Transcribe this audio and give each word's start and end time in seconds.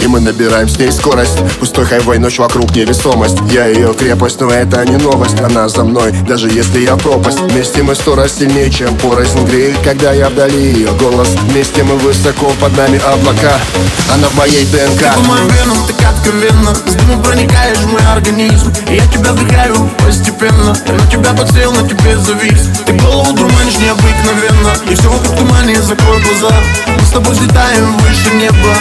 И 0.00 0.06
мы 0.06 0.20
набираем 0.20 0.68
с 0.68 0.78
ней 0.78 0.92
скорость. 0.92 1.38
Пустой 1.58 1.84
хайвей, 1.84 2.18
ночь 2.18 2.38
вокруг 2.38 2.74
невесомость. 2.74 3.38
Я 3.50 3.66
ее 3.66 3.92
крепость, 3.94 4.40
но 4.40 4.50
это 4.50 4.84
не 4.84 4.96
новость. 4.96 5.40
Она 5.40 5.68
за 5.68 5.84
мной, 5.84 6.12
даже 6.26 6.48
если 6.48 6.80
я 6.80 6.96
пропасть. 6.96 7.40
Вместе 7.40 7.82
мы 7.82 7.94
сто 7.94 8.14
раз 8.14 8.38
сильнее, 8.38 8.70
чем 8.70 8.96
порознь 8.96 9.44
греет 9.46 9.78
Когда 9.84 10.12
я 10.12 10.28
вдали 10.28 10.72
ее 10.72 10.92
голос. 10.92 11.28
Вместе 11.50 11.82
мы 11.82 11.96
высоко, 11.96 12.52
под 12.60 12.76
нами 12.76 13.00
облака. 13.04 13.58
Она 14.12 14.28
в 14.28 14.36
моей 14.36 14.64
ДНК. 14.66 15.00
Ты 15.00 15.14
по 15.14 15.20
моим 15.20 15.48
венам, 15.48 15.86
так 15.86 16.10
откровенно 16.10 16.74
С 16.74 16.94
дымом 16.94 17.22
проникаешь 17.22 17.78
в 17.78 17.92
мой 17.92 18.02
организм. 18.12 18.72
И 18.88 18.94
я 18.94 19.06
тебя 19.06 19.32
вдыхаю 19.32 19.90
постепенно. 19.98 20.76
Я 20.86 20.92
на 20.94 21.06
тебя 21.10 21.32
подсел, 21.32 21.72
на 21.72 21.88
тебе 21.88 22.16
завис. 22.18 22.68
Ты 22.86 22.92
голову 22.92 23.32
дурманишь 23.32 23.78
необыкновенно. 23.78 24.72
И 24.90 24.94
все 24.94 25.10
вокруг 25.10 25.36
тумане, 25.36 25.80
закрой 25.80 26.20
глаза. 26.22 26.54
Мы 26.86 27.04
с 27.04 27.10
тобой 27.10 27.34
взлетаем 27.34 27.96
выше 27.98 28.34
неба 28.34 28.74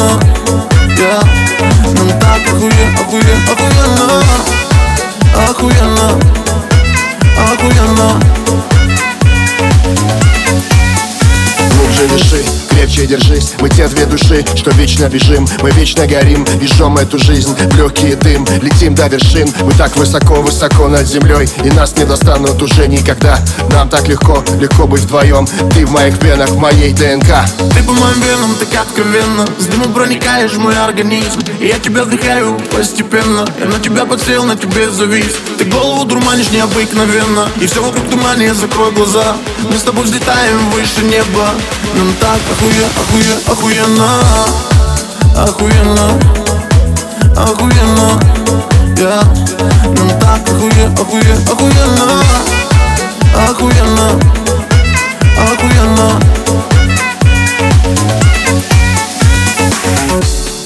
охуенно, 0.00 0.20
yeah. 0.96 1.22
Нам 1.94 2.08
так 2.20 2.42
охуенно, 2.48 3.00
охуенно, 3.00 4.22
охуенно, 5.34 6.18
охуенно, 7.36 8.10
охуенно. 8.16 8.69
Крепче 13.00 13.06
держись. 13.06 13.54
Мы 13.60 13.68
те 13.68 13.88
две 13.88 14.06
души, 14.06 14.44
что 14.54 14.70
вечно 14.72 15.08
бежим. 15.08 15.46
Мы 15.62 15.70
вечно 15.70 16.06
горим 16.06 16.44
и 16.44 17.00
эту 17.00 17.18
жизнь 17.18 17.54
в 17.54 17.76
Легкий 17.76 18.14
дым, 18.14 18.46
летим 18.62 18.94
до 18.94 19.06
вершин 19.06 19.48
Мы 19.62 19.72
так 19.72 19.96
высоко-высоко 19.96 20.88
над 20.88 21.06
землей. 21.06 21.48
И 21.64 21.70
нас 21.70 21.96
не 21.96 22.04
достанут 22.04 22.60
уже 22.62 22.88
никогда. 22.88 23.38
Нам 23.70 23.88
так 23.88 24.08
легко, 24.08 24.42
легко 24.58 24.86
быть 24.86 25.02
вдвоем. 25.02 25.46
Ты 25.74 25.86
в 25.86 25.92
моих 25.92 26.22
венах, 26.22 26.50
в 26.50 26.58
моей 26.58 26.92
ДНК. 26.92 27.46
Ты 27.74 27.82
по 27.82 27.92
моим 27.92 28.20
венам 28.20 28.54
так 28.58 28.68
откровенно 28.80 29.46
С 29.58 29.66
дымом 29.66 29.92
проникаешь 29.92 30.52
в 30.52 30.58
мой 30.58 30.76
организм. 30.76 31.40
И 31.60 31.66
я 31.66 31.78
тебя 31.78 32.04
вдыхаю 32.04 32.58
постепенно. 32.74 33.46
Я 33.58 33.66
на 33.66 33.78
тебя 33.78 34.04
подсел, 34.04 34.44
на 34.44 34.56
тебе 34.56 34.90
завис. 34.90 35.36
Ты 35.58 35.64
голову 35.64 36.04
дурманишь 36.04 36.50
необыкновенно. 36.50 37.48
И 37.60 37.66
все 37.66 37.82
вокруг 37.82 38.08
тумане, 38.10 38.54
закрой 38.54 38.92
глаза. 38.92 39.36
Мы 39.70 39.78
с 39.78 39.82
тобой 39.82 40.04
взлетаем 40.04 40.70
выше 40.70 41.02
неба. 41.04 41.48
Нам 41.94 42.12
так 42.20 42.38
охуенно, 42.52 42.89
охуенно, 42.96 43.36
охуенно 43.46 44.08
Охуенно, 45.36 46.18
охуенно, 47.36 48.20
yeah. 48.96 49.24
Нам 49.84 50.08
так 50.20 50.42
охуенно, 50.48 50.94
охуенно, 51.00 51.52
охуенно 51.52 52.22
Охуенно, 53.48 54.06
охуенно. 55.38 56.20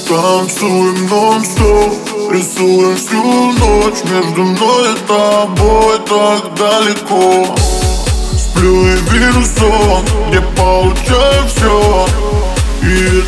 Танцуем 0.07 1.07
нон-стоп 1.07 1.93
Рисуем 2.31 2.97
всю 2.97 3.23
ночь. 3.53 4.03
Между 4.03 4.43
мной 4.43 4.93
и 4.93 4.97
тобой 5.07 5.99
так 6.07 6.53
далеко. 6.55 7.55
Сплю 8.37 8.87
и 8.87 8.95
вижу 9.11 9.43
сон 9.57 10.05
Где 10.29 10.41
получаю 10.41 11.47
все 11.47 11.64
Ты 12.85 13.25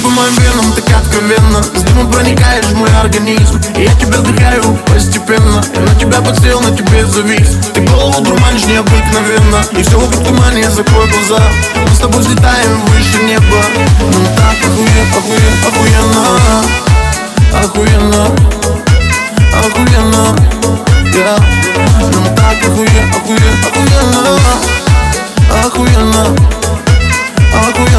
по 0.00 0.08
моим 0.08 0.34
венам 0.34 0.72
так 0.72 0.88
откровенно 0.98 1.60
С 1.64 1.82
дымом 1.82 2.08
проникаешь 2.12 2.66
в 2.66 2.76
мой 2.76 2.88
организм? 3.00 3.60
И 3.76 3.82
я 3.82 3.92
тебя 3.94 4.18
вдыхаю 4.18 4.78
постепенно. 4.86 5.60
Я 5.74 5.80
на 5.80 5.92
тебя 5.96 6.20
подсел, 6.20 6.60
на 6.60 6.70
тебе 6.76 7.04
завис. 7.06 7.56
Ты 7.74 7.80
голову 7.80 8.22
дурманишь 8.22 8.66
необыкновенно. 8.66 9.64
И 9.72 9.82
все 9.82 9.98
вокруг 9.98 10.24
тумане, 10.24 10.70
закрой 10.70 11.08
глаза. 11.08 11.42
Мы 11.74 11.90
с 11.92 11.98
тобой 11.98 12.22
взлетаем 12.22 12.80
выше 12.86 13.24
неба. 13.24 13.60
Нам 14.00 14.24
так 14.36 14.54
охуенно, 14.62 15.16
охуенно, 15.66 16.62
охуенно. 17.64 17.64
Охуенно, 17.64 18.22
охуенно, 19.58 20.22
yeah. 21.14 21.38
Нам 22.12 22.26
так 22.36 22.58
охуенно, 22.62 23.16
охуенно, 23.16 24.20
охуенно 25.64 26.22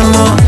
amor 0.08 0.47